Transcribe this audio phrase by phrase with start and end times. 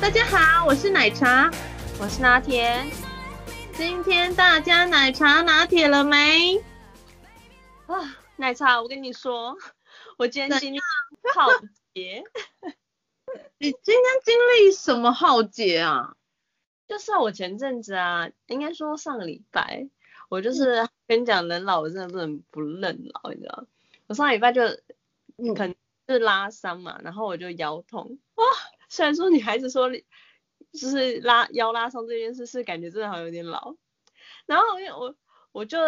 [0.00, 1.48] 大家好，我是奶茶，
[2.00, 2.84] 我是拿铁。
[3.72, 6.58] 今天大家奶茶拿铁了没？
[7.86, 9.56] 啊，奶茶，我跟你说，
[10.16, 10.78] 我今天经历
[11.34, 11.48] 浩
[11.92, 12.22] 劫。
[13.58, 16.16] 你今天经历什么浩劫啊？
[16.86, 19.88] 就是我前阵子啊，应该说上个礼拜，
[20.28, 23.66] 我就是跟你讲，人老了真的不能不认老，你知道？
[24.06, 24.62] 我上个礼拜就，
[25.54, 25.74] 可能
[26.08, 28.18] 是拉伤嘛，然后我就腰痛。
[28.34, 28.44] 哇，
[28.88, 29.90] 虽然说女孩子说，
[30.72, 33.74] 就是拉腰拉伤这件事是感觉真的好像有点老，
[34.46, 35.16] 然后因为我
[35.52, 35.78] 我就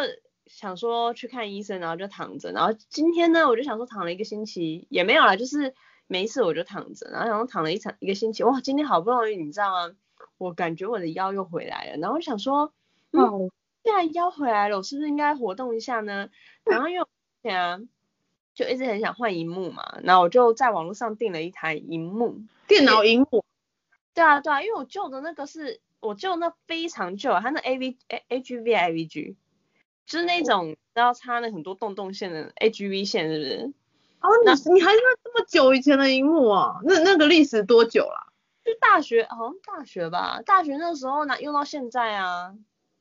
[0.46, 5.74] 想说去看医生，然后就躺着，然后今天呢，我就想说躺了一个星期也没有啦，就是
[6.06, 9.94] 没事我就躺着，然后想说躺了一场一个星期，哇，今天好不容易你知道吗？
[10.38, 12.72] 我感觉我的腰又回来了，然后我想说，
[13.12, 13.50] 嗯，
[13.82, 16.28] 现在腰回来了，我是不是应该活动一下呢？
[16.64, 17.80] 然后因为我之前啊，
[18.54, 23.44] 就一直很想换荧幕嘛，然后我就在网络上订了一台荧幕，电脑荧幕。
[24.14, 29.36] 对啊对啊，因为我旧的那个是我旧那非常旧，它那 A V A A G V I V G，
[30.06, 33.72] 就是那种要插那很多洞洞线的 A G V 线，是不是？
[34.20, 36.80] 哦，你你还是这么久以前的荧幕啊？
[36.84, 38.32] 那那个历史多久了？
[38.64, 42.54] 就大学，好像大学吧，大学那时候拿用到现在啊，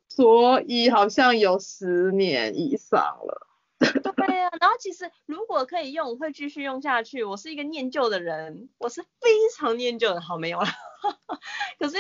[0.10, 3.48] 所以好像有十年以上了。
[3.80, 7.24] 对啊，然后其实如果可以用，我会继续用下去。
[7.24, 10.22] 我是一个念旧的人，我是非常念旧的。
[10.22, 10.68] 好，没有了。
[11.80, 11.98] 可是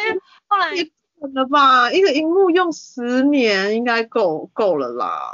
[0.48, 0.72] 后来，
[1.22, 1.92] 怎么吧？
[1.92, 5.34] 一个荧幕用十年应该够够了啦。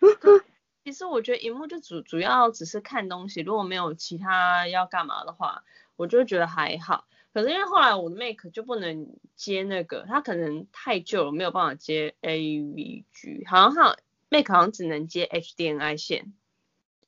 [0.84, 5.64] 其实我觉得荧幕就主主要只是看东西，如果没有其他要干嘛的话，
[5.96, 7.04] 我就觉得还好。
[7.34, 9.06] 可是因为后来我的 Mac 就不能
[9.36, 13.96] 接那个，它可能太旧了，没有办法接 AVG，好像好
[14.30, 16.32] Mac 好像只能接 HDMI 线。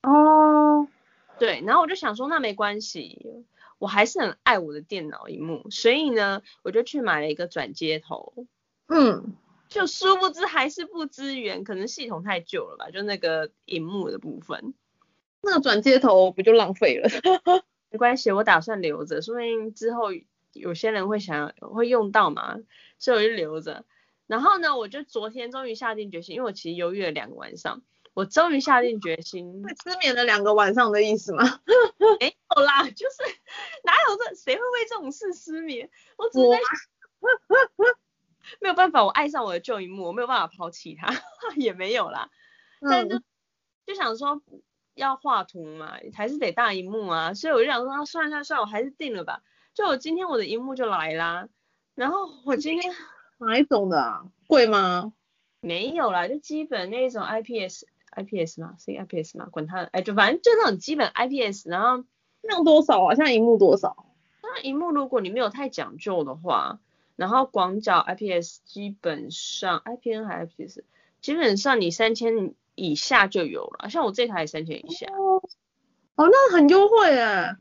[0.03, 0.87] 哦，
[1.39, 3.45] 对，然后我就想说那没关系，
[3.81, 8.47] 我还是很爱我的电脑荧幕，所以呢，我就去买了一个转接头。
[8.89, 9.35] 嗯，
[9.71, 14.75] 就殊不知还是不支援，可能系统太旧了吧，就那个荧幕的部分，
[15.41, 17.09] 那个转接头不就浪费了？
[17.89, 20.09] 没关系，我打算留着，说不定之后
[20.53, 22.59] 有些人会想会用到嘛，
[22.99, 23.87] 所以我就留着。
[24.27, 27.83] 然后呢，我就昨天终于下定决心，因为我其实犹豫了两个晚上，
[28.15, 29.63] 我终于下定决心。
[29.63, 31.45] 会失眠了两个晚上的意思吗？
[32.21, 33.17] 没有啦，就是
[33.85, 35.91] 哪有这谁会为这种事失眠？
[36.17, 36.59] 我只是在
[38.61, 41.09] 没有办法，我爱上我的旧荧幕，我没有办法抛弃它，
[41.57, 42.31] 也没有啦。
[42.81, 43.25] 但就、嗯、
[43.87, 44.43] 就想说。
[44.97, 49.41] 要画图嘛，还是得大荧幕啊，所以我就想说，算了算了算了，我还是定了吧。
[49.73, 51.49] 就我今天我的荧幕就来啦，
[51.95, 52.93] 然后我今天
[53.39, 54.25] 哪一种的啊？
[54.47, 55.15] 贵吗？
[55.61, 62.05] 没有啦，就基本那种 IPS IPS 嘛，，CIPS 嘛，管它，哎，就反正就那种基本 IPS，然后
[62.43, 63.15] 那多少啊？
[63.15, 64.07] 现在荧幕多少？
[64.43, 66.81] 那荧幕如果你没有太讲究的话，
[67.17, 70.81] 然后广角 IPS 基本上 IPN 还 IPS，
[71.21, 72.55] 基本上你三千。
[72.77, 75.07] 以下就有了，像我这台三千以下。
[75.09, 75.43] 哦，
[76.15, 77.57] 哦，那很优惠哎。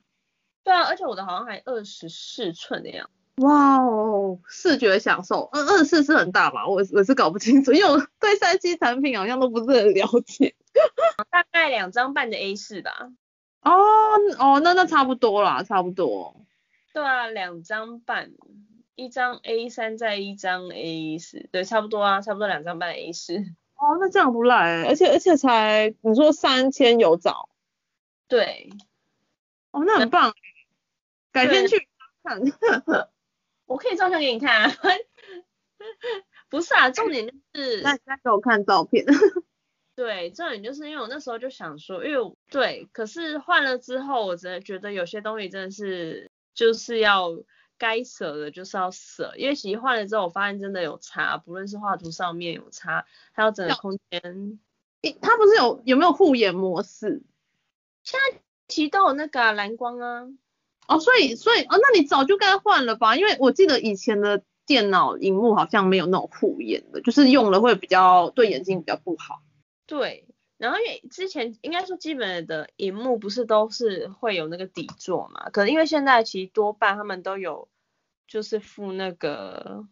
[0.63, 3.09] 对啊，而且我的好像还二十四寸的样。
[3.39, 6.67] 哇哦，视觉享受，嗯，二四是很大吧？
[6.67, 10.55] 我我是搞不清楚，因为我 对三 C 产品好像都不是很了解。
[11.31, 13.11] 大概两张半的 A 四吧。
[13.61, 13.71] 哦
[14.37, 16.35] 哦，那那差不多啦，差不多。
[16.93, 18.31] 对啊，两张半，
[18.95, 23.37] 一张 A 三再一张 A 四，对，差不多啊，差不多两张半的 A 四。
[23.75, 27.49] 哦，那这样不赖，而且而且才你说三千有找，
[28.27, 28.69] 对，
[29.71, 30.33] 哦，那很棒，
[31.31, 31.87] 改天去
[32.23, 32.41] 看，
[33.69, 34.75] 我可以照相给你看啊，
[36.49, 39.05] 不是啊，重点就是， 那再给我看照片，
[39.95, 47.43] 对，重点就是因为我那时候就想说，因为对，可是换了之后，我真的觉得有些东西真的是就是要。
[47.81, 54.59] 该舍的就是要舍，因为其实换了之后，我发现真的有差，不论是画图上面有差，还有整个空间，
[55.21, 57.23] 它不是有有没有护眼模式？
[58.03, 60.27] 现在其实都有那个、啊、蓝光啊。
[60.89, 63.15] 哦，所以所以哦，那你早就该换了吧？
[63.15, 69.41] 因为我记得以前的电脑荧幕好像没有那种护眼的，就是用了会比较对眼睛比较不好。
[69.85, 70.25] 对。
[70.57, 77.69] 然后因为之前应该说基本的荧幕不是都是会有那个底座嘛，可能因为现在其实多半他们都有
[78.27, 79.85] 就是附那个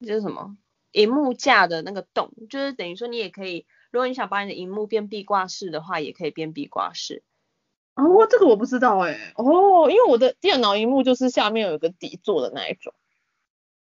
[0.00, 0.56] 就是什么
[0.90, 7.22] 荧幕架的那个洞，就是等于说你也可以，如果你想把你的荧幕变壁挂式的话，也可以变壁挂式。
[7.94, 9.32] 哦，这个我不知道哎、欸。
[9.36, 12.92] 哦，因为我的电脑荧幕就是下面有一个底座的那一种。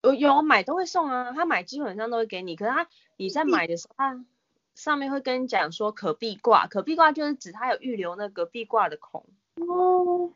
[0.02, 2.56] 有有买都会送啊，他买基本上都会给你。
[2.56, 2.86] 可是他
[3.16, 4.24] 你在买的时候，他
[4.74, 9.24] 上面会跟你讲说可壁挂，可壁挂就是指他有预留那个壁挂的孔。
[9.56, 10.32] 哦。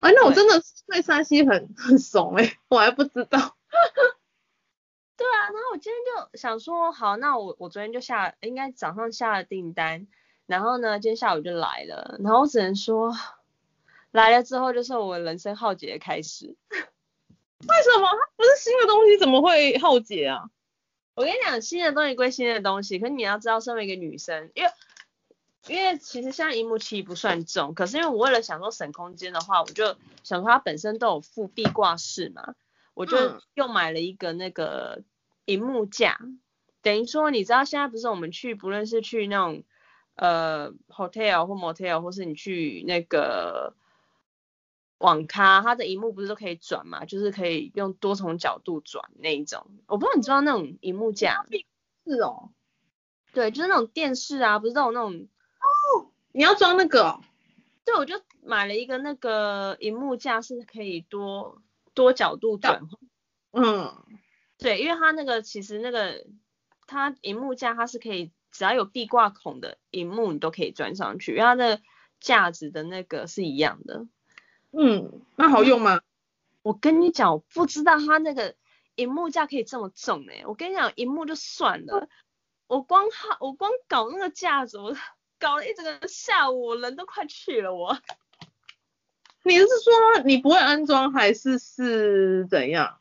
[0.00, 3.38] 哎，那我真的对三 C 很很怂哎、欸，我还不知道。
[5.14, 10.08] 对啊，然后我今天就想说，好，那我我昨天就下，应该早上下了订单，
[10.52, 13.10] 然后呢，今天下午就来了，然后我只能说，
[14.10, 16.54] 来了之后就是我人生浩劫的开始。
[16.68, 16.76] 为
[17.82, 18.06] 什么？
[18.06, 20.50] 它不是新的东西，怎么会浩劫啊？
[21.14, 24.70] 我跟你讲，新的东西归新的东西，可是你要知道，身为一个女生，因为
[25.68, 32.54] 因为其实现在荧幕其实不算重，可是因为我为了想说省空间的话，我就想说它本身都有附壁挂式嘛，
[32.92, 35.02] 我就又买了一个那个
[35.46, 36.40] 荧幕架，嗯、
[36.82, 39.64] 等于说你知道现在不是我们去，不论是去那种
[40.16, 43.74] 呃 hotel 或 motel，或是你去那个。
[44.98, 47.04] 网咖，它的荧幕不是都可以转嘛？
[47.04, 49.66] 就是可以用多重角度转那一种。
[49.86, 51.44] 我不知道你知道那种荧幕架？
[52.06, 52.50] 是哦。
[53.32, 55.12] 对，就是那种电视啊，不是那种那种。
[55.16, 56.12] 哦。
[56.30, 57.20] 你要装那个哦？
[57.84, 58.14] 对，我就
[58.44, 61.60] 买了一个那个荧幕架，是可以多
[61.94, 62.88] 多角度转。
[63.50, 63.92] 嗯。
[64.56, 66.24] 对，因为它那个其实那个
[66.86, 71.80] 它荧幕架它是可以，只要有壁挂孔的荧幕你都可以装上去，因为它的
[72.20, 74.06] 架子的那个是一样的。
[74.70, 76.00] 嗯，那好用吗？
[76.62, 78.54] 我跟你讲，我不知道它那个
[78.94, 80.46] 荧幕架可以这么重哎、欸！
[80.46, 82.08] 我跟你讲，荧幕就算了，
[82.68, 84.96] 我光哈，我光搞那个架子，我
[85.40, 87.98] 搞了一整个下午，我人都快去了我。
[89.42, 93.00] 你是说你不会安装还是是怎样？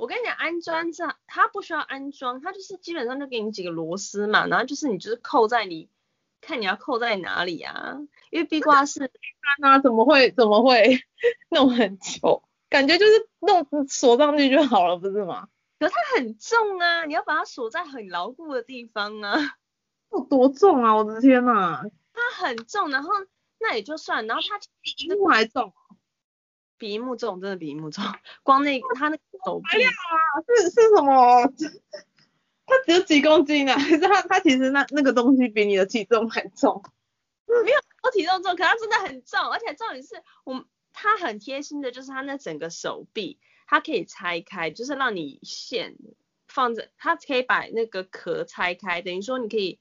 [0.00, 5.88] 我跟你讲，安装这它不需要安装，它就是基本上就给你几个螺丝嘛，然后就是你就是扣在你。
[6.40, 7.98] 看你要扣在哪里啊？
[8.30, 9.10] 因为壁挂式
[9.60, 10.98] 啊，怎么会怎么会
[11.50, 12.42] 弄很久？
[12.70, 15.48] 感觉就是弄锁上去就好了，不是吗？
[15.78, 19.36] 可是它很重啊，你要把它锁在很牢固的地方啊。
[20.10, 20.96] 有 多重啊？
[20.96, 21.84] 我的天哪！
[22.14, 23.10] 它很重，然后
[23.58, 25.74] 那也就算，然后它比萤幕还重，
[26.80, 28.02] 比萤幕重，真的比萤幕重。
[28.42, 29.90] 光那个它那个手臂啊，
[30.56, 31.46] 是是什么？
[32.66, 33.74] 他只有几公斤啊？
[33.76, 36.82] 可 是他他其实那那个东西比你的体重还重。
[37.46, 45.96] 没有我体重重，可他真的很重，而且重点是我他很贴心的，就是他那整个手臂它可以拆开，就是让你线
[46.48, 49.78] 放着，他可以把那个壳拆开，等于说你可以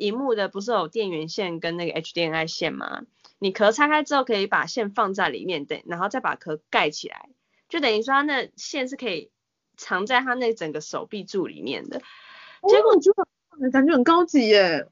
[0.00, 3.02] 荧幕的不是有电源线跟那个 HDMI 线吗？
[3.38, 7.28] 你壳拆开之后可以把线放在里面，等然后再把壳盖起来，
[7.68, 9.30] 就等于说它那线是可以
[9.76, 12.00] 藏在它那整个手臂柱里面的。
[12.68, 13.12] 结果就
[13.72, 14.86] 感觉很高级耶，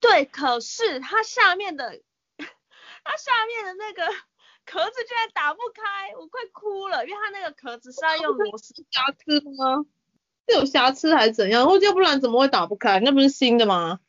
[0.00, 2.00] 对，可是它下面的，
[3.04, 4.12] 它下面的那个
[4.64, 9.84] 壳子居然打不开，我快哭了，因为它那个壳子是要用螺丝瑕疵吗？
[10.48, 11.68] 是有瑕疵还是怎样？
[11.68, 12.98] 或者要不然怎么会打不开？
[12.98, 14.00] 那不是新的吗？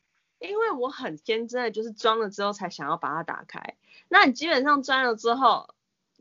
[0.48, 3.76] 因为我很天真的，就是装了之后才想要把它打开。
[4.08, 5.74] 那你基本上装了之后，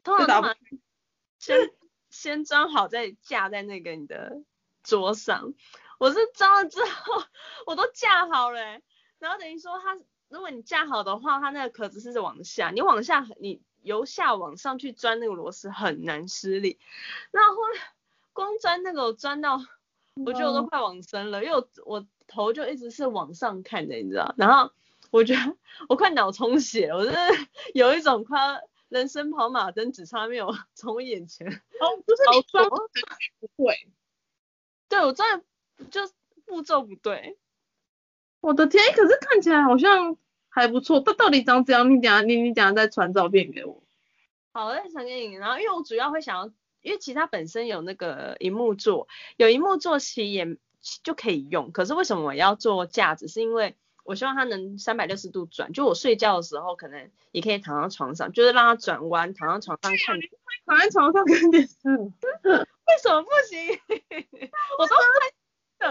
[0.04, 0.50] 通常都
[1.40, 1.72] 先
[2.10, 4.42] 先装好再架在那个你的
[4.84, 5.54] 桌上。
[6.00, 7.24] 我是装了之后，
[7.66, 8.60] 我都架好了，
[9.20, 9.98] 然后等于说它，
[10.28, 16.80] 如果你架好的话，它那个壳子是往下，你往下，你由下往上去钻那个螺丝很难施力，
[17.32, 17.58] 那后
[18.34, 19.62] 光钻那个我钻到，
[20.26, 24.72] 我觉得我都快往生了，因为我我头就一直是往上看的，你知道，然后
[25.12, 25.56] 我觉得
[25.90, 28.40] 我快脑充血了，我真的有一种快
[28.90, 32.78] 人生跑马灯只差没有从我眼前，哦，不是你装不
[33.58, 33.88] 对，
[34.90, 35.44] 对我钻。
[35.90, 36.02] 就
[36.46, 37.38] 步骤不对，
[38.40, 40.16] 我的天，可是看起来好像
[40.48, 41.90] 还不错，它到底长怎样？
[41.90, 43.84] 你等下你你等下再传照片给我。
[44.52, 45.34] 好，我再传给你。
[45.34, 46.54] 然后因为我主要会想要，
[46.84, 50.46] 因为其他本身有那个荧幕座，有荧幕座其实也
[51.04, 51.72] 就可以用。
[51.72, 53.28] 可是为什么我要做架子？
[53.28, 60.20] 是因为我希望它能三百六十度转，就我睡觉的时候可能也可以躺到床上，就是让它转弯，躺到床上看。
[60.66, 61.76] 躺在床上看电视？
[61.84, 63.80] 为什么不行？
[64.78, 65.34] 我都会。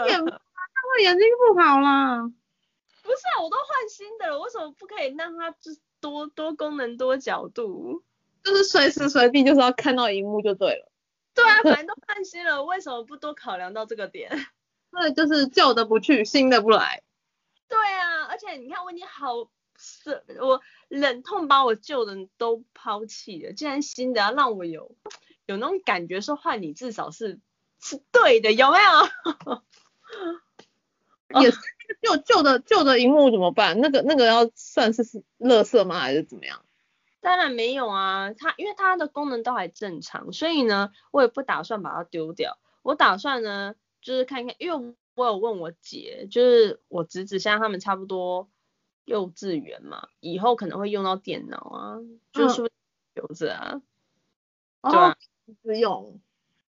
[0.09, 2.23] 眼，那会眼睛不好啦。
[3.03, 5.71] 不是啊，我都换新的了，为什么不可以让它就
[6.01, 8.03] 多多功能多角度？
[8.43, 10.91] 就是随时随地就是要看到荧幕就对了。
[11.35, 14.31] 对啊，反正都换新了，为什么不多考量到这个点？
[14.93, 17.03] 对，就是旧的不去，新的不来。
[17.69, 24.95] 对啊，而且你看我已经好舍，我忍痛把我旧的都抛弃了，既然新的要让我有
[25.47, 27.41] 有那种感觉，说换你至少是
[27.81, 29.63] 是对的，有没有？
[31.41, 31.59] 也是
[32.03, 33.81] 旧旧的旧的荧幕怎么办？
[33.81, 35.99] 那个那个要算是是垃圾吗？
[35.99, 36.63] 还是怎么样？
[37.23, 42.59] 当然没有啊，它因为它的功能都还正常，所以呢，我也不打算把它丢掉。
[42.83, 48.51] 我打算呢，就是看一看，因为我有问我姐，就是我侄子，现在他们差不多
[49.07, 51.99] 幼稚园嘛，以后可能会用到电脑啊，
[52.33, 52.71] 就是
[53.15, 53.81] 留着啊，
[54.83, 55.17] 嗯、对啊，
[55.63, 56.21] 不用，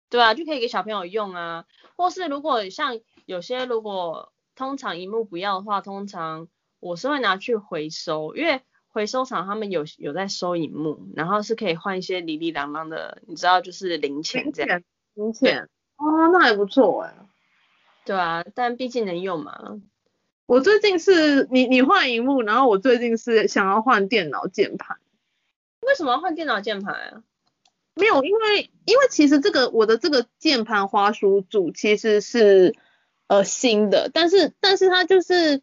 [0.09, 1.65] 对啊，就可以给小朋友用啊，
[1.97, 6.47] 或是如果像有些如果通常荧幕不要的话，通常
[6.79, 8.61] 我是会拿去回收，因为。
[8.95, 14.81] 回收厂他们有有在收萤幕，然后是可以换一些里里朗朗的，你知道就是零钱这样。
[15.15, 15.69] 零钱。
[15.97, 17.13] 哦，那还不错哎。
[18.05, 19.79] 对啊，但毕竟能用嘛。
[20.45, 24.97] 我最近是你你换荧幕，然后我最近是想要换电脑键盘。
[25.81, 27.23] 为什么要换电脑键盘啊？
[27.95, 32.75] 没有，因为因为其实这个我的这个键盘滑鼠组其实是
[33.27, 35.61] 呃新的，但是但是它就是。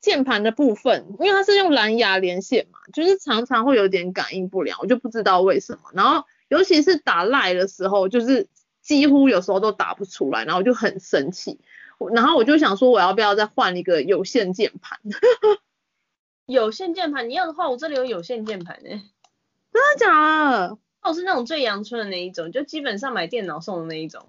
[0.00, 5.90] 键盘的部分，因为它是用蓝牙连线嘛，就是常常会有点感应不良，我就不知道为什么。
[5.92, 8.46] 然后尤其是打赖的时候，就是
[8.88, 11.60] 几乎有时候都打不出来，然后我就很生气。
[12.14, 14.98] 然后我就想说，我要不要再换一个有线键盘？
[16.46, 19.02] 有线键盘，你要的话，我这里有有线键盘诶。
[19.70, 20.78] 真的假的？
[21.02, 24.26] 哦，是那种最阳春的那一种，就基本上买电脑送的那一种。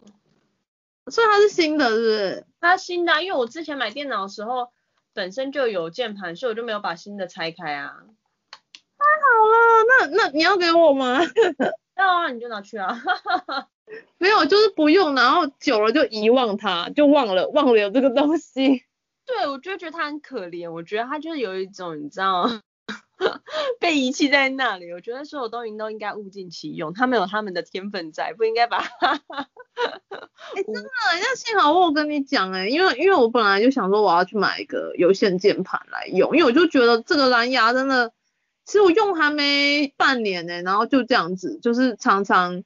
[1.08, 2.46] 所以它是新的，是不是？
[2.60, 4.70] 它新的啊，因为我之前买电脑的时候。
[5.12, 7.92] 本身就有键盘，所以我就没有把新的拆开啊。
[7.92, 11.20] 太好了，那那你要给我吗？
[11.98, 12.96] 要啊，你就拿去啊。
[14.18, 18.84] 没有，就是不用，然后久了就遗忘它，就忘了忘了有这个东西。
[19.26, 22.62] 对，我就觉得他很可怜，我觉得他就是有一种你知道吗？
[23.80, 29.22] 被遗弃在那里，我觉得所有东西都应该物尽其用，他们有他们的天分在，不应该把它。
[30.56, 38.12] 哎、欸，真的，那幸好我有跟你讲哎、欸，因为因为我本来就想说我要去买一个有线键盘来用，因为我就觉得这个蓝牙真的，
[38.66, 42.64] 其实我用还没半年呢、欸，然后就这样子，就是常常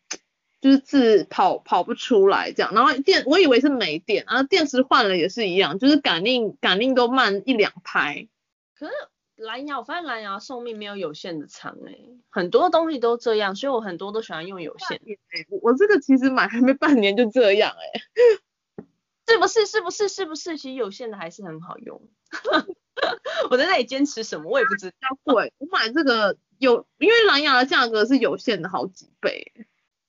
[0.63, 8.27] 就是字跑跑不出来这样，然后电我以为是没电，然后电池换了也是一样，就是感应感应都慢一两拍。
[8.73, 8.93] 可是。
[9.35, 15.01] 蓝牙，我发现蓝牙寿命没有有线的长哎、欸，很多东西都这样，所以我很多都喜欢用有线。
[15.61, 18.85] 我这个其实买还没半年就这样哎、欸，
[19.33, 19.65] 是不是？
[19.65, 20.07] 是不是？
[20.07, 20.55] 是不是？
[20.55, 21.99] 其实有线的还是很好用。
[23.49, 24.49] 我在那里坚持什么？
[24.49, 25.17] 我也不知道。
[25.25, 29.51] 贵，我买这个有，因为蓝牙的价格是有线的好几倍。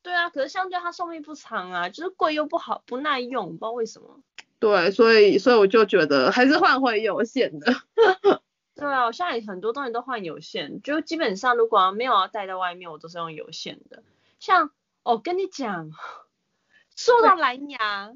[0.05, 4.21] 对啊，可是相对它寿命不长啊，就是贵又不好，不耐用，不知道为什么。
[4.59, 7.73] 对，所以所以我就觉得还是换回有线的。
[8.77, 14.03] 对啊，我现在很多东西都换有线，就基本上如果没有要带在外面，我都是用有线的。
[14.41, 14.73] 像，
[15.05, 15.91] 哦，跟你讲，
[16.95, 18.13] 说到蓝牙，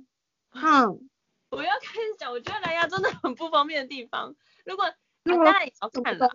[0.53, 1.09] 嗯，
[1.49, 4.35] 我要开始讲，我觉得蓝牙真的很不方便的地方。
[4.67, 4.85] 如果
[5.23, 6.29] 你当然也要看了，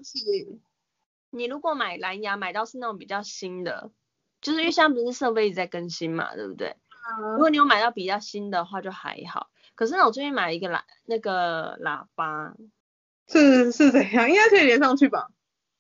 [1.29, 3.91] 你如果买蓝牙买到是那种比较新的，
[4.43, 6.75] 就是因为现在不是设备一直在更新嘛，对不对？
[7.31, 9.49] 如果你有买到比较新的话就还好。
[9.75, 12.53] 可是呢，我最近买了一个喇那个喇叭。
[13.27, 14.29] 是是怎样？
[14.29, 15.29] 应该可以连上去吧？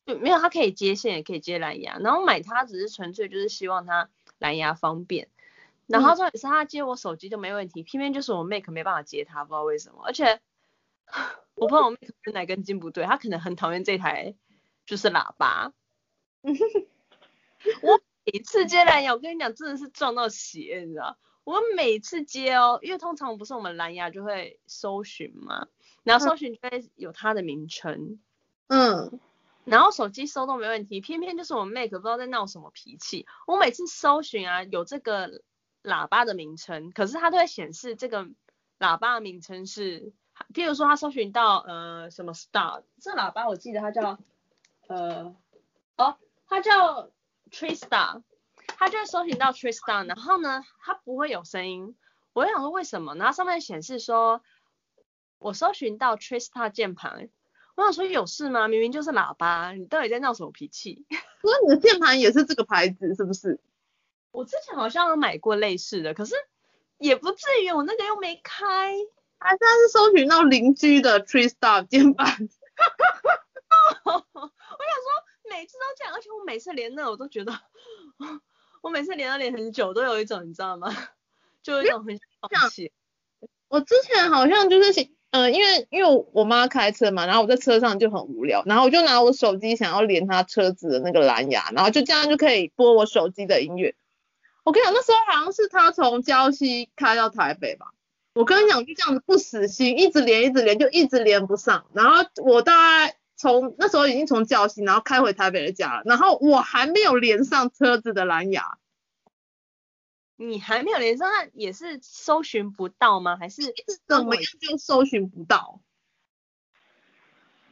[0.05, 1.97] 对，没有，它可以接线，也可以接蓝牙。
[1.99, 5.29] 然后买它只是纯粹就是希望它蓝牙方便。
[5.85, 10.01] 然后重点是它接我手机就没问题，偏偏就是我 Mac 没办法接它，不知道为什么。
[10.05, 10.39] 而且
[11.55, 14.33] 我不知道我 Mac 是哪根筋不对，她可能很讨厌这台
[14.85, 15.73] 就是喇叭。
[17.81, 21.17] 我每次接蓝牙，我跟你讲真的是撞到邪，你知道？
[21.43, 25.67] 我每次接哦，因为通常不是我们蓝牙就会搜寻嘛。
[26.03, 28.19] 然后搜寻就会有它的名称，
[28.67, 29.19] 嗯，
[29.63, 33.25] 然后手机搜都没问题，偏偏就是我 Mac 不知道在闹什么脾气。
[33.47, 35.41] 我每次搜寻啊，有这个
[35.81, 38.27] 喇叭的名称，可是它都会显示这个
[38.79, 40.11] 喇叭的名称是，
[40.53, 44.19] 譬如说它搜寻到呃什么 Star，这喇叭我记得它叫
[44.87, 45.33] 呃
[45.95, 47.09] 哦，它叫
[47.53, 48.23] Tristar，
[48.67, 51.95] 它就会搜寻到 Tristar，然后呢它不会有声音，
[52.33, 53.15] 我就想说为什么？
[53.15, 54.41] 然后上面显示说。
[55.39, 57.27] 我搜寻到 Tristar 键盘，
[57.75, 58.69] 我想说有事吗？
[58.69, 61.05] 明明就是喇叭，你到底在闹什么脾气？
[61.09, 63.59] 那你的键盘也是这个牌子是不是？
[64.31, 66.33] 我之前好像有买过类似的，可是
[66.97, 68.95] 也不至于，我那个又没开。
[69.37, 72.47] 还是他是搜寻到邻居的 Tristar 键盘？
[75.53, 77.53] 每次都这样，而且我每次连那我都觉得，
[78.81, 80.91] 我每次连了连很久，都有一种你知道吗？
[81.61, 82.27] 就有一种很想
[82.59, 82.91] 放弃。
[83.67, 93.95] 我之前好像就是嗯，因为因为我妈开车嘛，然后我在车上就很无聊，然后我就拿我手机想要连她车子的那个蓝牙，然后就这样就可以播我手机的音乐。
[94.63, 97.93] 我跟你讲，那时候好像是她从礁溪开到台北吧。
[98.33, 101.85] 我跟你讲，就这样子不死心，一直连一直连，就一直连不上。
[101.93, 102.75] 然后我大
[103.07, 108.77] 概从那时候已经从礁溪，然后开回台北的家了，然后我还没有连上车子的蓝牙。
[110.35, 113.37] 你还没有连上，那也是搜寻不到吗？
[113.37, 113.61] 还是
[114.07, 115.79] 怎么样就搜寻不到？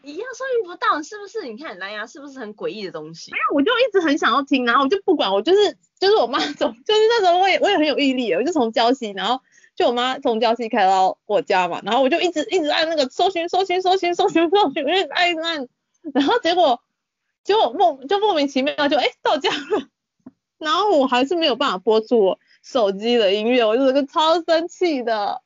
[0.04, 1.44] 一样搜寻不到，是不是？
[1.44, 3.32] 你看蓝牙是不是很诡异的东西？
[3.32, 9.42] 没有，我就一直很想要听，然后我就不管，我就是就是我妈 走，就是那时候我也我也很有毅力，我就从礁溪，然后
[9.76, 15.68] 就我妈从礁溪开到我家嘛，然后我就一直一直按那个搜寻搜寻搜寻搜寻搜寻，我就按一直按，
[16.14, 16.82] 然后结果
[17.44, 19.88] 就莫就莫名其妙就哎到家了，
[20.58, 25.42] 然后我还是没有办法播出我手机的音乐，我就这个超生气的。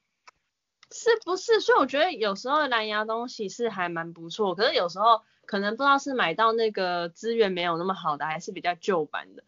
[0.91, 1.59] 是不是？
[1.59, 9.43] 所以我觉得有时候蓝牙东西是还蛮不错，可是有时候可能不知道是买到那个资源没有那么好的，还是比较旧版的。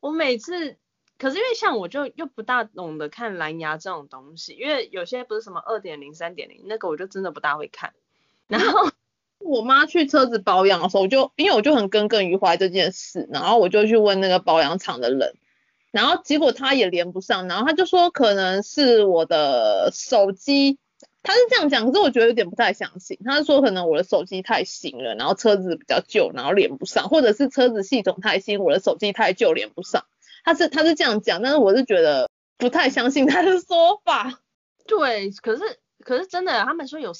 [0.00, 0.76] 我每次，
[1.18, 7.94] 可是因为像我就又不大懂得看蓝牙这种东西，因为有些不是什么二点零、三点零，那个我就真的不大会看。
[8.48, 8.90] 然后
[9.38, 15.34] 我妈去车子保养的时候，我就因为我就很耿耿于怀这件事，然后我就去问那个保养厂的人。
[15.90, 20.78] 然后结果他也连不上，然后他就说可能是我的手机，
[21.22, 23.18] 他是这样讲，可是我觉得有点不太相信。
[23.24, 30.04] 他是说可能我的手机太新了，然后车子比较旧，然后连不上，或者是车子系统太新，我的手机太旧连不上。
[30.46, 34.40] 他是他是这样讲，但是我是觉得不太相信他的说法。
[34.86, 37.12] 对，可是可是真的，他们说有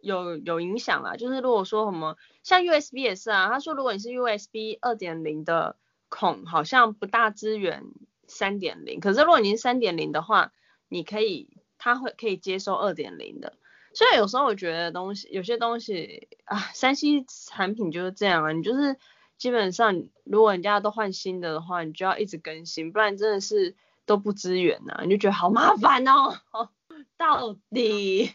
[0.00, 5.76] 有有影响啊，就是如果说什么像 USB 也是啊，他说如果你是 USB 二点零的
[6.08, 7.84] 孔，好像不大支援。
[8.32, 10.52] 三点零，可是如果你是三点零的话，
[10.88, 13.54] 你可以，它会可以接收二点零的。
[13.92, 18.96] 所以有时候我觉得东西，有些东西啊，三 C 产品就是这样啊，你就是
[19.40, 23.74] 基本上，如果人家都换新的的话，你就要一直更新，不然真的是
[24.06, 26.38] 都不支援呐，你就觉得好麻烦哦。
[27.18, 28.26] 到底，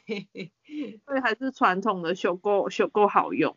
[1.05, 3.55] 所以还是传统的修够修够好用。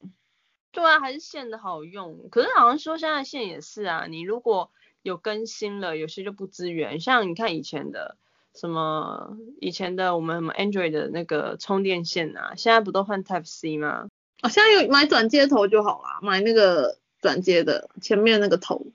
[0.71, 2.29] 对啊，还是线的好用。
[2.31, 4.71] 可是好像说现在线也是啊，你如果。
[5.03, 7.01] 有更新了，有些就不支援。
[7.01, 8.19] 像你看以前的
[8.53, 14.09] 什么，以前的我们什么 Android 的那个充电线啊，现在不都换 Type C 吗？
[14.43, 18.87] 哦，现在有买转接头就好啦，买那个转接的前面那个头。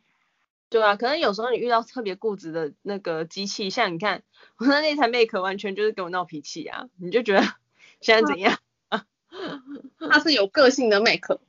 [0.70, 4.24] 对啊，可能有时候你遇到特别固执的那个机器，像你看
[4.58, 7.42] 我那那台 Mac 完全就是跟我闹脾气啊，你就觉得
[8.02, 8.58] 现在怎样？
[10.10, 11.40] 它是有个性的 Mac。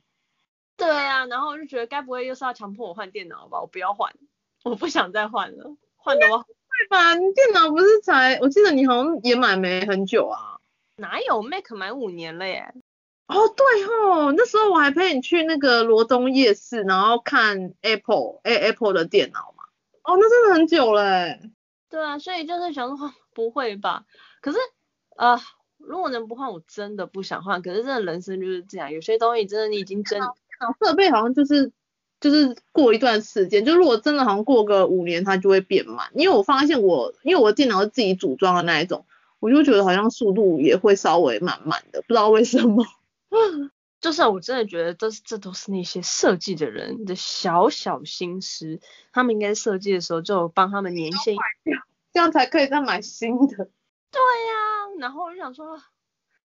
[0.77, 3.61] 对啊，然后我就觉得该不会又是要强迫我换电脑吧？
[3.61, 4.13] 我不要换。
[4.63, 6.45] 我不想再换了，换的我会
[6.89, 7.15] 吧？
[7.15, 8.37] 你电脑不是才？
[8.41, 10.59] 我记得你好像也买没很久啊。
[10.97, 12.73] 哪有 Mac 买五年了耶？
[13.27, 19.63] 哦对哦，那时候我还陪你去那个罗东夜市，然后看 Apple 哎 Apple 的电脑嘛。
[20.03, 21.39] 哦，那真的很久了哎。
[21.89, 24.05] 对啊，所以就是想说 不会吧？
[24.41, 24.57] 可是
[25.15, 25.39] 呃，
[25.77, 27.61] 如果能不换，我真的不想换。
[27.61, 30.21] 可是真的人生就是这样，有些东西真的你已经真
[30.79, 31.71] 设备好像就是。
[32.21, 36.07] 就是过一段时间，就如果真的好像过个五年，它就会变慢。
[36.15, 39.05] 因为我发现我，因为我的电脑是自己组装的那一种，
[39.39, 42.83] 我就觉得好像速度也会稍微慢慢的，不知道为什么。
[44.01, 48.79] 就是我真的觉得这这都是那些设计的人的小小心思，
[49.11, 51.35] 他们应该设计的时候就帮他们年限，
[52.13, 53.55] 这样才可以再买新的。
[54.11, 55.81] 对呀、啊，然后我就想说。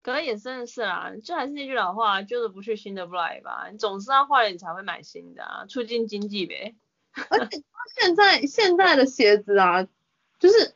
[0.00, 3.68] 可能也真的是啦，就还是那句老话，旧的不去，新的不来吧。
[3.70, 6.76] 你总是要坏了，你才会买新的啊，促进经济呗。
[7.28, 7.62] 而且
[8.00, 9.86] 现在现在的鞋子啊，
[10.38, 10.74] 就是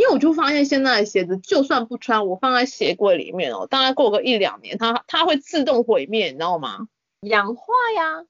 [0.00, 6.88] 因为我就发现现在的鞋子，就算不穿，我放在鞋柜里面哦，大概过个一两年，它它会自动毁灭，你知道吗？
[7.20, 8.24] 氧化呀？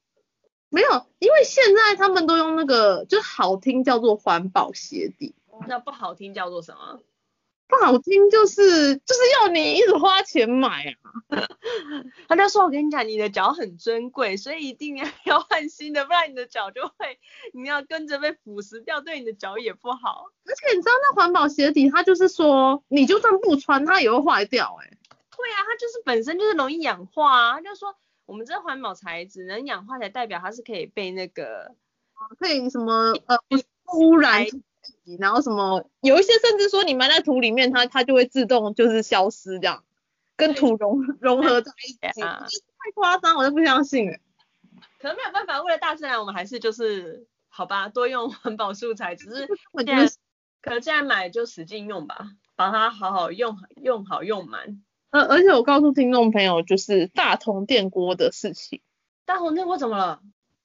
[0.68, 5.32] 没有，因为现在他们都用那个，就好听叫做环保鞋底，
[5.68, 6.98] 那不好听叫做什么？
[7.70, 11.46] 不好听就是就是要你一直花钱买啊，
[12.28, 17.18] 他就说我跟你讲，你的脚很珍贵，所以一定要要换新的，不然你的脚就会
[17.54, 20.26] 你要跟着被腐蚀掉，对你的脚也不好。
[20.44, 24.98] 而且你知道那环保鞋底，它就是说你就算不穿，它也会坏掉哎、欸。
[25.36, 27.54] 对啊，它就是本身就是容易氧化啊。
[27.54, 27.94] 他就说
[28.26, 31.74] 我们这环保材质能氧化才代表它是可以被那个
[32.38, 33.38] 可以什么呃
[33.94, 34.44] 污染。
[35.18, 39.84] 然后什么，有一些甚至说你埋在土里面，它它就会自动就是消失这样，
[40.36, 44.10] 跟土融融合在一起，啊、太夸张，我都不相信。
[44.98, 49.16] 可能没有办法，为了大自然，我们还是就是好吧，多用环保素材。
[49.16, 49.48] 只是
[49.84, 50.06] 现在，
[50.62, 54.82] 可能现在买就使劲用吧，把它好好用用好用满。
[55.10, 58.80] 呃，而且我告诉听众朋友，就是大同电锅的事情。
[59.24, 60.20] 大同电锅怎么了？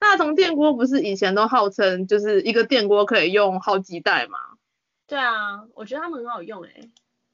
[0.05, 4.37] 大同电锅不是以前都号称就是一个电锅可以用好几代吗？
[5.07, 6.89] 对啊，我觉得他们很好用诶、欸。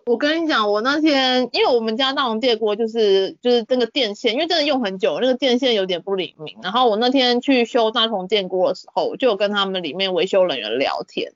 [0.05, 6.57] 我跟你讲，我那天因为我们家大同电锅就是就是那个电线，因为真的用很久，那个电线有点不灵敏。
[6.63, 11.33] 然后我那天去修大同电锅的时候，就有跟他们里面维修人员聊天。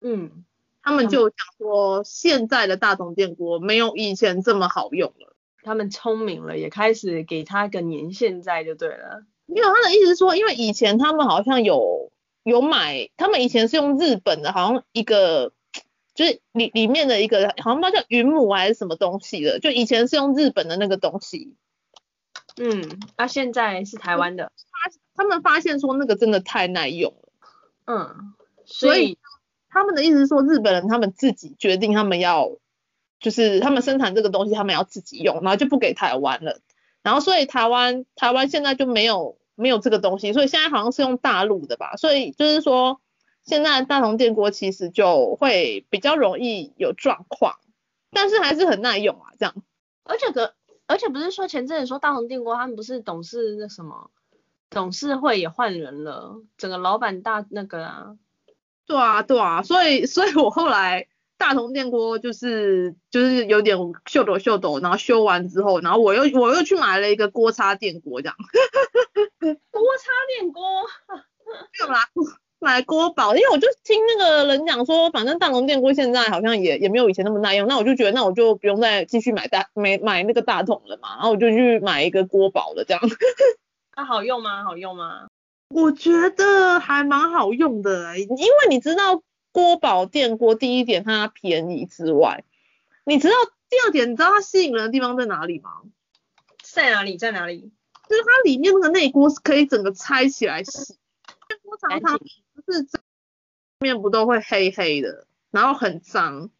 [0.00, 0.44] 嗯，
[0.82, 5.34] 他们就讲说，现在的大同电锅没有以前这么好用了。
[5.62, 9.22] 他们聪明了，也开始给他个年限在就对了。
[9.54, 12.10] 没有，他的意思是说，因为以前他们好像有
[12.42, 15.52] 有买，他们以前是用日本的，好像一个。
[16.14, 21.54] 就是里里面的一个好像不知道叫云母还是什么东西的，就以前是用日本的那个东西，
[22.58, 27.32] 嗯，那、啊、现在是台湾的，他他们发现说那个真的太耐用了，
[27.86, 28.34] 嗯，
[28.66, 29.18] 所以，所以
[29.70, 32.58] 他们的意思是说日本人他们自己决定他们要，
[33.18, 36.60] 就是他们生产这个东西他们要自己用，然后就不给台湾了，
[37.02, 43.00] 然后所以台湾台湾现在就没有没有这个东西，所以现在好像是用大陆的吧，所以就是说。
[43.44, 47.58] 现在大同电锅其实就会比较容易有状况，
[48.12, 49.52] 但是还是很耐用啊，这样。
[50.04, 50.54] 而且个，
[50.86, 54.12] 而且不是说前阵子说大同电锅他们不是董事那什么，
[54.70, 58.16] 董事会也换人了，整个老板大那个啊。
[58.86, 61.08] 对啊，对啊，所以所以我后来
[61.42, 63.76] 大同电锅就是就是有点
[64.06, 68.36] 秀逗秀逗，然后修完之后，然后我又我又去买了一个锅叉电锅这样。
[69.72, 70.62] 锅叉电锅，
[71.48, 72.08] 没有啦。
[72.60, 83.02] 买锅宝，因为我就听那个人讲说，反正大同电锅现在好像也也没有以前那么耐用，那我就觉得那我就不用再继续买大买买那个大桶了嘛，然后我就去买一个锅宝的这样。
[83.90, 84.62] 它、 啊、好用吗？
[84.62, 85.26] 好用吗？
[85.74, 89.20] 我觉得还蛮好用的、欸，因为你知道
[89.52, 92.44] 锅宝电锅第一点它便宜之外，
[93.04, 93.34] 你知道
[93.68, 95.82] 第二点你知道它吸引人的地方在哪里吗？
[96.62, 97.16] 在哪里？
[97.16, 97.70] 在哪里？
[98.08, 100.94] 就是它里面那个内锅是可以整个拆起来洗，
[101.62, 102.18] 锅常常。
[102.68, 103.00] 是这
[103.80, 106.50] 面不都会黑黑的，然后很脏，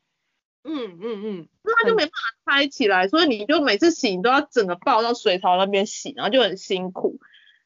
[0.64, 7.20] 嗯嗯嗯，那它就没办法拆起来，所以你就每次洗你都要整个抱到水槽那边洗，然后就很辛苦。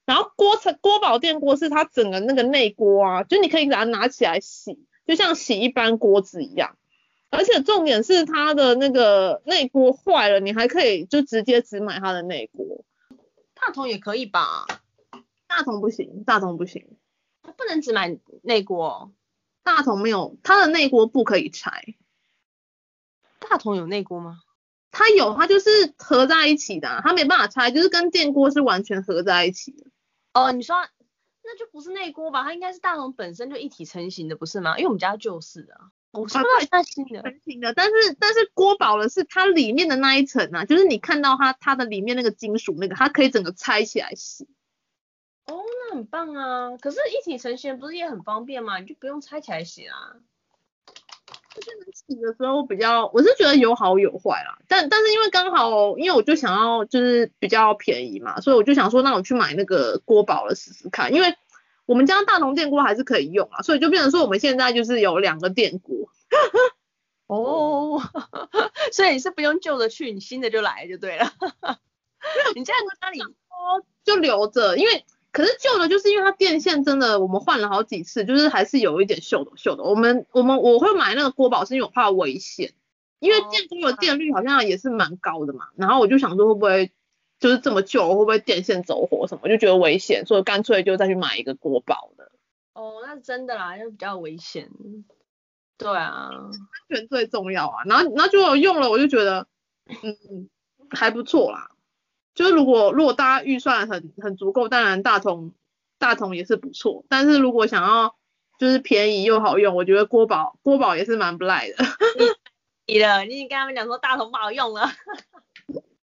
[0.05, 6.77] 然后锅锅宝电锅是它整个那个内锅啊，就你可以把它拿起来洗，就像洗一般锅子一样。
[7.31, 12.85] 而且重点是它的那个内锅坏了，你还可以就直接只买它的内锅。
[13.55, 14.67] 大同也可以吧？
[15.47, 16.87] 大同不行，大同不行。
[17.57, 19.13] 不能只买内锅，
[19.63, 21.95] 大同没有，它的内锅不可以拆。
[23.39, 24.41] 大同有内锅吗？
[24.91, 29.87] 它有，它就是合在一起的，它没办法拆，就是跟电锅是完全合在一起的。
[30.33, 30.77] 哦，你说
[31.47, 32.43] 那就不是内锅吧？
[32.43, 34.77] 它应该是大同本身就一体成型的，不是吗？
[34.77, 35.81] 因为我们家就是的。
[36.13, 44.49] 我是不知道它新的成型的，但是但是锅宝的是它里面的那一层啊，就是你看到它它的里面那个金属那个，它可以整个拆起来洗。
[45.45, 46.77] 哦，那很棒啊！
[46.79, 48.79] 可是，一体成型不是也很方便吗？
[48.79, 50.17] 你就不用拆起来洗啦。
[51.61, 54.59] 就是洗的时候比较，我是觉得有好有坏啦。
[54.69, 61.13] 但但是因为刚好，因为我就想要就是比较便宜嘛，所以我就想说，那我去买那个锅宝了试试看。
[61.13, 61.35] 因为
[61.87, 66.09] 我们家大同电锅还是可以用啊，所以就变成说我们现在就是有两个电锅。
[67.27, 68.01] 哦，
[68.93, 71.33] 所以你是不用旧的去，你新的就来就对了。
[72.55, 75.05] 你这样在家里哦， 就留着，因为。
[75.37, 79.83] 可是旧的，就是因为它电线真的，我们换了好几次，就是还是有一点锈的锈的。
[79.83, 82.73] 我们我们我会买那个锅宝，是因为我怕危险，
[83.19, 85.67] 因为电锅的电率好像也是蛮高的嘛。
[85.77, 86.91] 然后我就想说会不会
[87.39, 92.33] 就是这么旧，会不会电线走火什么，我就觉得危险，所以干脆就再去买一个锅宝的。
[92.73, 94.71] 哦，那是真的啦，就比较危险。
[95.77, 96.51] 对啊，安
[96.89, 97.85] 全最重要啊。
[97.85, 99.47] 然后然后就我用了，我就觉得
[99.85, 100.49] 嗯
[100.89, 101.73] 还不错啦。
[102.37, 105.53] 就是如果如果大家预算很很足够，当然大同
[105.99, 107.05] 大同也是不错。
[107.09, 108.15] 但是如果想要
[108.59, 111.77] 就是便宜又好用，我觉得锅宝锅宝也是蛮不赖的。
[112.87, 114.93] 你了，你已经跟他们讲说大同不好用了。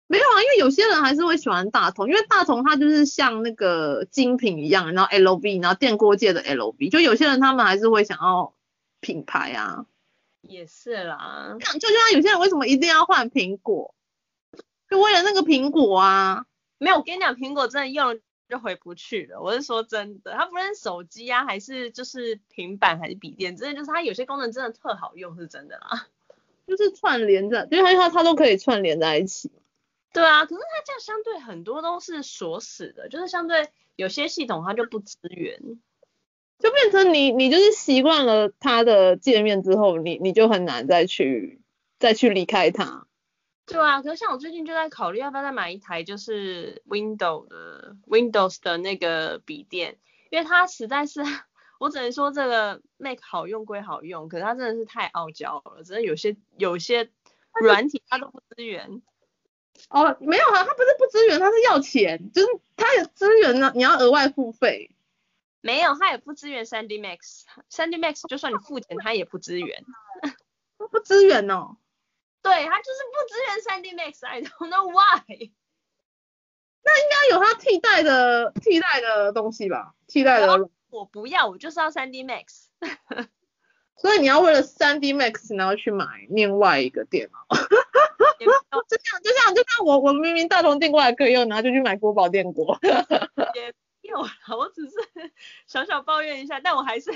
[0.08, 8.54] 没有啊，因为有些人还是会喜欢大同，因为大同它就是像那个精品一样，然后 LV，然后电锅界的 LV，就有些人他们还是会想要
[9.00, 9.86] 品牌啊。
[10.42, 13.96] 也是啦，就就像有些人为什么一定要换苹果？
[14.94, 16.46] 就为了那个苹果啊，
[16.78, 19.42] 没有，我跟你讲，苹果真的用了就回不去了。
[19.42, 26.06] 我是说真的，它不论手机啊，还是就是平板还是笔电，真的就是它有些功能真的特好用，是真的啦。
[26.68, 29.52] 就是串联着，因为它它都可以串联在一起。
[30.14, 35.60] 对啊，可是它这样相对很多都是锁死的，就是相对有些系统它就不支援，
[36.60, 41.62] 就变成你你就是习惯了它的界面之后，你你就很难再去
[41.98, 43.08] 再去离开它。
[43.66, 49.98] 对啊，可是像我最近就在考虑要不要再买一台就是 Windows 的 Windows 的那个笔电，
[50.30, 51.22] 因为它实在是，
[51.80, 57.10] 我只能说这个 Mac 好用归好用，可是它真的是太傲娇了，真的有些有些
[57.62, 59.02] 软体它都不支援。
[59.90, 64.92] 哦，没有啊，它不是不支援，它是要钱，就是它有支援呢，你要额外付费。
[65.62, 69.86] 没有，它也不支援 3D Max，3D Max 就算你付钱，它也不支援。
[70.78, 71.78] 它不支援哦。
[72.44, 75.52] 对，它就是不支援 3D Max，I don't know why。
[76.86, 79.94] 那应该有它替代的替代的东西吧？
[80.08, 80.70] 替代的。
[80.90, 82.66] 我不要，我就是要 3D Max。
[83.96, 87.48] 所以你要为了 3D Max 然后去买另外一个电脑。
[88.40, 92.78] 就像就像就像我我明明大同电锅还可以用，然后就去买国宝电锅。
[93.56, 94.96] 也有啦，我只是
[95.66, 97.12] 小小抱怨一下，但我还是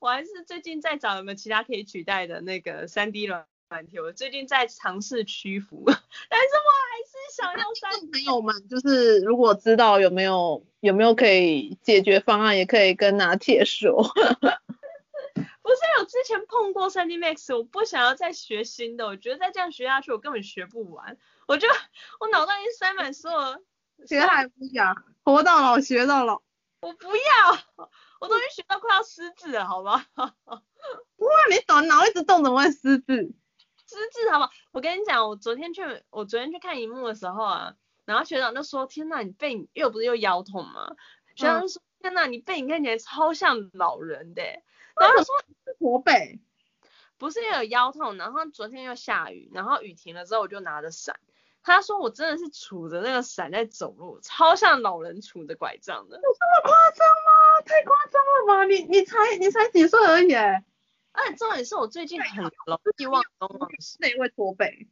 [0.00, 5.82] 我还是最近在找有没有其他可以取代的那个 3D 软软体，我最近在尝试屈服，
[6.28, 8.12] 但是我还是想要 3D。
[8.12, 14.02] 朋友们就是如果知道有没有有没有可以解决方案，也可以跟拿铁说。
[15.62, 21.16] 不是我之前碰过 3D Max，我不想要再学新的，我觉得再这样学下去，我根本学不完。
[21.46, 21.66] 我就
[22.20, 26.42] 我脑袋已经塞满所有，学还不讲，活到老学到老。
[26.82, 27.86] 我不要，
[28.20, 30.02] 我都已经学到快要失智了，好不好？
[31.16, 33.32] 不会，你脑脑一直动怎么会失智？
[33.92, 34.50] 失智好不好？
[34.72, 37.74] 我跟你讲，我昨天去我昨天去看荧幕的时候啊，
[38.04, 40.96] 然后学长就说：“天呐，你背影又不是又腰痛吗？”
[41.36, 44.42] 学长就说：“嗯、天呐，你背影看起来超像老人的。”
[44.98, 45.34] 然后说
[45.78, 46.40] 驼背，
[47.18, 51.20] 不是又有腰痛，然后昨天又下雨，然后雨停了之后我就拿着伞。
[51.64, 56.16] 他说我真的是杵着那个伞在走路，超像老人杵着拐杖的。
[56.16, 57.62] 有这么夸张吗？
[57.64, 58.64] 太夸张了吧？
[58.64, 60.34] 你你才你才几岁而已？
[60.34, 60.62] 而
[61.26, 62.50] 且重点是我最近很容
[62.98, 64.88] 易忘东忘西，是因为驼背？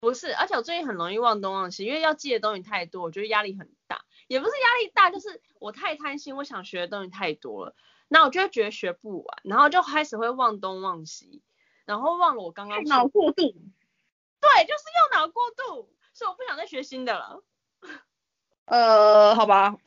[0.00, 4.04] 不是，而且我最近很容易忘东忘西，因为要记的东西太多，我觉得压力很大。
[4.28, 7.74] 也不是压力大，就是我太贪心，我想学的东西太多了。
[8.08, 11.42] 那我就会觉得学不完，然后就开始会忘东忘西，
[11.84, 17.42] 然后忘了我刚刚脑过度，对，就是用脑过度，所以我不想再学新的了。
[18.66, 19.76] 呃，好吧，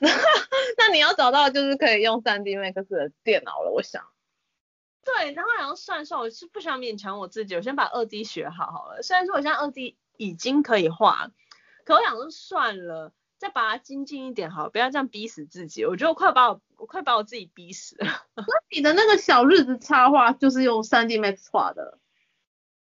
[0.77, 4.05] 那你要找到就是可以用 3D Max 的电脑了，我想。
[5.03, 9.01] 对，然后然后算算，我是不想勉强我自己，我先把二 D 学好好了。
[9.01, 11.31] 虽然说我现在二 D 已经可以画，
[11.85, 13.13] 可我想说算了。
[13.37, 15.85] 再把它精进一点好，不要这样逼死自己。
[15.85, 18.05] 我觉得我快把我，我快把我自己逼死了。
[18.35, 21.99] 那你的那个小日子插画就是用三 D Max 画的？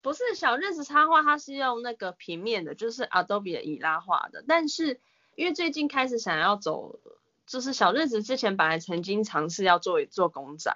[0.02, 4.44] 不是小日子插画，它是用那个平面的，就是 Adobe 的伊拉画的。
[4.46, 5.00] 但是
[5.36, 7.00] 因为最近开始想要走，
[7.46, 10.70] 就是小日子之前本来曾经尝试要做一做公仔，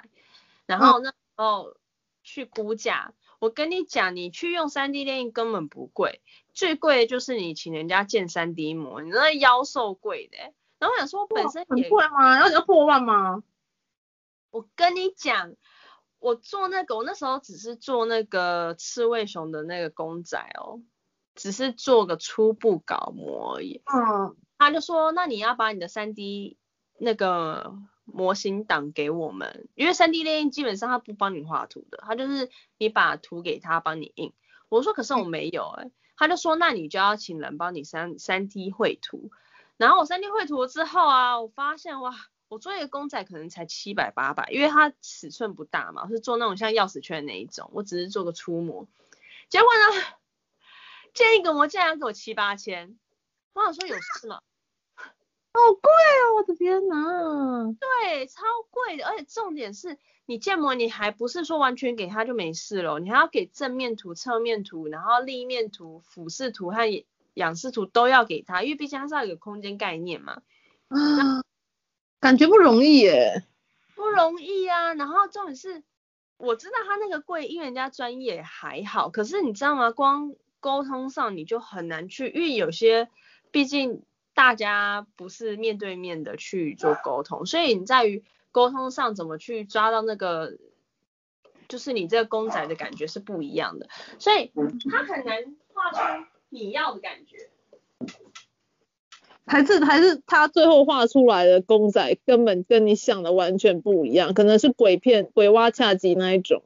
[0.65, 1.77] 然后那时候
[2.23, 3.13] 去估价。
[3.13, 6.23] 嗯我跟你讲，你去用三 D 电影根本不贵，
[6.55, 10.39] 最贵的就是你请人家建三 D 模，你那妖兽贵的。
[10.79, 12.41] 然后我想说，本身也很贵吗？
[12.41, 13.43] 要要破万吗？
[14.51, 15.55] 我跟你讲，
[16.19, 20.81] 我做那个，我那时候只是做那个刺猬熊的那个公仔哦，
[21.35, 23.83] 只是做个初步稿模而已。
[23.85, 24.35] 嗯。
[24.57, 26.57] 他就说，那你要把你的三 D
[26.99, 27.77] 那个。
[28.07, 34.33] 模型档给我们，因为三 D 列印基本上他不帮你画图的，他就是你把图给他帮你印。
[34.69, 39.31] 我说可是我没有哎、他就说那你就要请人帮你三三 D 绘图。
[39.77, 42.15] 然后我三 D 绘图之后啊，我发现哇，
[42.49, 48.89] 我做一个公仔可能才七百八百，因为它尺寸不大嘛，我是做那种像钥匙圈那一种，我只是做个初模。
[49.49, 50.03] 结果呢，
[51.13, 52.99] 建一个模竟然要给我七八千，
[53.53, 54.41] 我想说有事吗？
[55.57, 57.75] 好贵哦，我的天呐！
[57.81, 70.43] 对，超贵的，而且重点是你建模，你还不是说完全给他就没事了，你还要给正面图、侧面图，然后立面图、俯视图和仰视图都要给他，因为毕竟它是要有空间概念嘛。
[70.89, 71.43] 啊，
[72.21, 73.43] 感觉不容易耶。
[73.95, 75.83] 不容易啊，然后重点是，
[76.37, 79.91] 我知道他那个贵，因为人家专业还好，可是你知道吗？
[79.91, 83.09] 光沟通上你就很难去，因为有些
[83.51, 84.03] 毕竟。
[84.37, 88.23] 大家不是面对面的去做沟通，所以你在于
[88.53, 90.59] 沟通上怎么去抓到那个，
[91.69, 94.53] 就是你这个公仔的感觉是不一样的，所以
[94.91, 97.49] 他很难画出你要的感觉。
[99.47, 106.63] 还是还是他最后画出来的公仔根本跟你想的完全不一样，可能是鬼片鬼蛙恰吉那一种。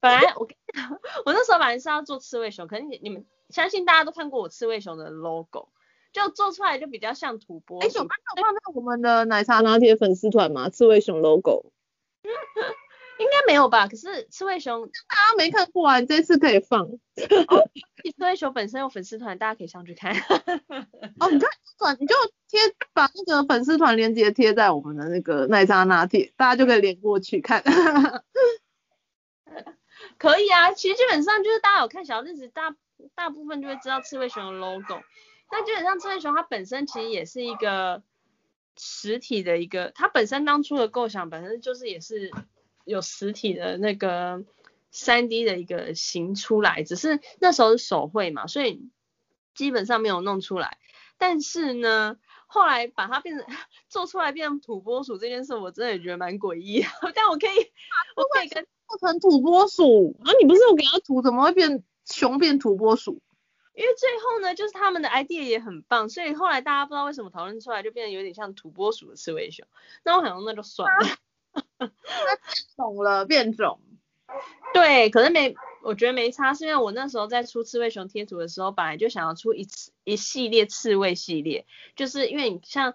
[0.00, 0.48] 本来我
[1.26, 5.68] 我那时候本来是要做刺猬熊，可能你你们相信大家都看过我刺猬熊的 logo。
[6.14, 7.86] 就做出来就比较像土拨鼠。
[7.86, 8.16] 哎、欸，有看
[8.54, 10.70] 到我们的奶茶拿铁粉丝团吗？
[10.70, 11.72] 刺猬熊 logo。
[13.18, 13.86] 应该没有吧？
[13.86, 16.82] 可是刺猬熊大家没看过啊，你这次可以放。
[16.82, 17.70] 哦、
[18.16, 20.14] 刺猬熊本身有粉丝团，大家可以上去看。
[21.20, 21.48] 哦，你看，
[22.00, 22.14] 你就
[22.48, 22.60] 贴
[22.92, 27.62] 把那个粉丝团链接贴在我们的那个奶茶拿铁，大家就可以连过去看。
[30.18, 32.74] 可以啊，其实基本上就是大家有看小日子，大
[33.14, 35.00] 大部分就会知道刺猬熊的 logo。
[35.50, 38.02] 那基本上刺猬熊它本身其实也是一个
[38.76, 42.30] 实体的一个，它本身当初的构想本身就是也是
[42.84, 44.44] 有实体的那个
[44.90, 48.88] 三 D 的一个形出来，只是那时候是手绘嘛，所以
[49.54, 50.78] 基本上没有弄出来。
[51.16, 52.16] 但是呢，
[52.48, 53.46] 后来把它变成
[53.88, 56.84] 做出来变成土拨鼠这件事，我真的也觉得蛮诡异。
[57.14, 57.72] 但我可以，
[58.16, 60.32] 我可以跟做成土拨鼠啊？
[60.40, 63.20] 你不是有给它图，怎么会变熊变土拨鼠？
[63.74, 69.66] 因为最后呢，就是他们的 idea 也很棒，所以后来大家不知道为什么讨论出来就变得有点像土拨鼠的刺猬熊。
[70.04, 71.08] 那我想说那就算了。
[71.78, 73.80] 那变种了，变种。
[74.72, 82.94] 对，可是没，我觉得没差，是因为我那时候在出刺猬熊贴图的时候，本来就想要出一次一系列刺猬系列，就是因为你像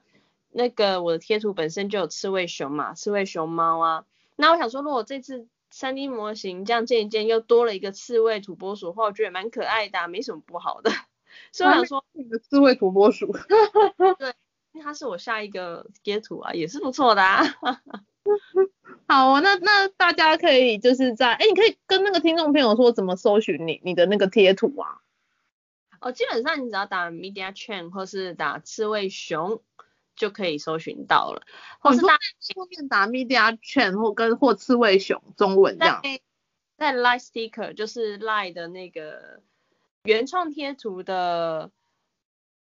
[0.50, 5.48] 那个我的贴图本身就有刺猬熊嘛，刺猬熊猫啊，那我想说如果这次。
[5.72, 10.92] 三 D 模型这样建一建，又多了一个刺猬土拨鼠的话，我觉得蛮可爱的，啊，没什么不好的。
[11.52, 13.32] 所以我想说，那个刺猬土拨鼠，
[14.18, 14.34] 对，
[14.72, 17.44] 因为它是我下一个贴图啊，也是不错的啊。
[19.08, 25.02] 好啊，那那大家可以就是在，哎，你可以跟那个听众朋友说怎么搜寻你你的那个贴图啊。
[26.02, 29.62] 哦，基本上你只要打 Media Chain 或是打刺猬熊。
[30.20, 31.42] 就可以搜寻到了，
[31.80, 32.20] 或是大
[32.56, 36.02] 后面打 Media Chain 或跟或刺猬熊中文这样。
[36.78, 39.42] 在 Line Sticker 就是 Line 的那个
[40.04, 41.72] 原创贴图的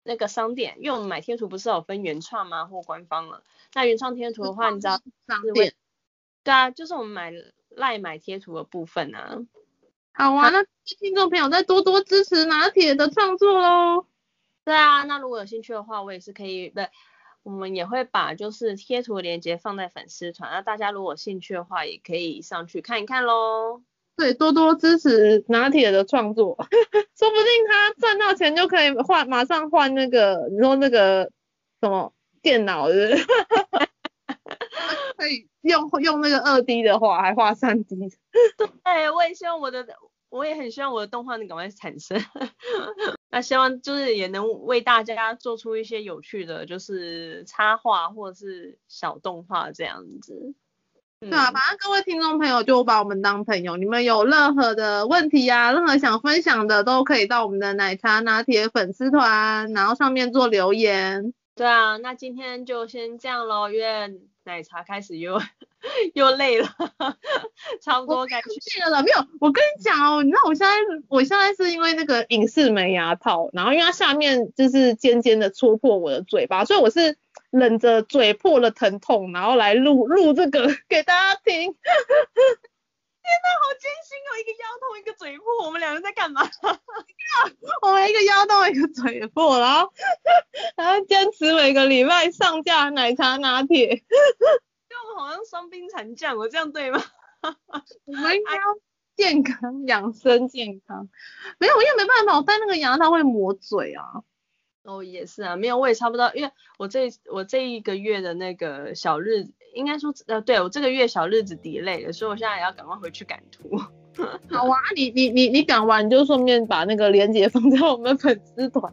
[0.03, 2.65] 那个商店，因为我们买贴图不是有分原创吗？
[2.65, 3.41] 或官方了。
[3.73, 5.73] 那原创贴图的话，你知道商店？
[6.43, 7.31] 对啊，就是我们买
[7.75, 9.39] Line 买贴图的部分啊。
[10.11, 14.05] 好啊，那听众朋友再多多支持拿铁的创作喽。
[14.65, 16.89] 对啊，那如果有兴趣的话，我也是可以的。
[17.45, 23.83] 我们也会把就是贴图的链接放在粉丝团，那大家如果有兴趣的话，也可以上去看一看喽。
[24.17, 26.57] 对，多多支持拿铁的创作，
[27.15, 31.31] 说不定他赚到钱就可以换，马上换那个，你说那个
[31.79, 33.27] 什么电脑是不是？
[35.15, 37.95] 可以用用那个二 D 的画，还画三 D。
[38.57, 39.85] 对，我也希望我的。
[40.29, 42.19] 我也很希望我的动画能赶快产生，
[43.35, 50.53] 那希望就是也能为大家做出一些有趣的，就是插画或者是小动画这样子。
[51.19, 61.33] 对啊，反正各位听众朋友就把我们当朋友，你们有任何的问题啊，任何想分享的都可以到我们的奶茶拿铁粉丝团，然后上面做留言。
[61.55, 65.41] 对啊，那今天就先这样喽，因为奶茶开始又
[66.13, 66.67] 又累了，
[67.81, 69.01] 差不多该去睡了。
[69.03, 70.73] 没有，我跟你讲哦，你知道我现在
[71.09, 77.17] 我现在是因为那个隐适美牙套，然后因为它下面就是尖尖的戳破我的嘴巴，所以我是
[77.49, 81.75] 忍着嘴破了疼痛，然后来录录这个 给大家听。
[83.25, 84.29] 天呐，好艰辛哦！
[84.39, 86.41] 一个腰痛，一个嘴破，我们两个在干嘛？
[87.81, 89.91] 我们一个腰痛，一个嘴破，然后
[90.75, 97.03] 然后坚持每个礼拜上架奶茶拿铁，就我们好像双兵残将，我这样对吗？
[98.05, 98.61] 我们应该要
[99.15, 101.09] 健康养生，健康。
[101.57, 104.21] 没有，因为没办法，我戴那个牙套会磨嘴啊。
[104.83, 113.77] 哦，也是啊，没有，我也差不多，因为我这我这一个月的那个小日子，应该说呃，对我这个月小日子 delay 了，所以我现在也要赶快回去赶图。
[114.49, 118.91] 好啊，你你你你赶完你就顺便把那个链接放在我们粉丝团。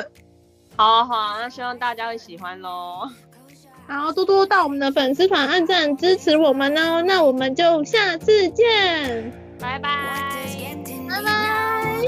[0.76, 3.08] 好啊好啊，那希望大家会喜欢喽。
[3.88, 9.88] 好，多多到我们的粉丝团按赞支持我们哦，那我们就下次见，拜拜，
[11.08, 12.00] 拜拜。